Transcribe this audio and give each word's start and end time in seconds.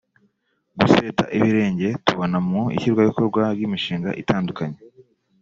Guseta 0.79 1.23
ibirenge 1.37 1.87
tubona 2.05 2.37
mu 2.49 2.61
ishyirwa 2.75 3.01
mu 3.01 3.07
bikorwa 3.09 3.41
ry’imishinga 3.55 4.09
itandukanye 4.21 4.79